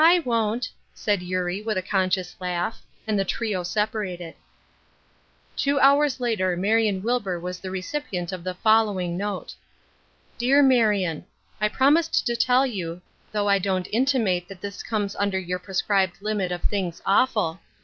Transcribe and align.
"I 0.03 0.17
won't," 0.17 0.67
said 0.95 1.21
Eurie, 1.21 1.61
with 1.61 1.77
a 1.77 1.83
conscious 1.83 2.35
laugh, 2.39 2.81
and 3.05 3.19
the 3.19 3.23
trio 3.23 3.61
separated. 3.61 4.33
Two 5.55 5.79
hours 5.79 6.19
later 6.19 6.57
Marion 6.57 7.03
Wilbur 7.03 7.39
was 7.39 7.59
the 7.59 7.69
recip 7.69 8.05
ient 8.11 8.31
of 8.31 8.43
the 8.43 8.55
following 8.55 9.15
note;" 9.15 9.53
Dear 10.39 10.63
Makion:—" 10.63 11.23
I 11.61 11.67
promised 11.69 12.25
to 12.25 12.35
tell 12.35 12.65
you— 12.65 12.99
though 13.31 13.47
I 13.47 13.59
don't 13.59 13.85
inti 13.91 14.19
mate 14.19 14.47
that 14.47 14.61
this 14.61 14.81
comes 14.81 15.15
under 15.17 15.37
your 15.37 15.59
prescribed 15.59 16.19
limit 16.19 16.51
of 16.51 16.63
things' 16.63 17.03
awful.' 17.05 17.59